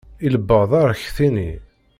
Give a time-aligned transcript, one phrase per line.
[0.25, 1.51] Ilebbeḍ arekti-nni.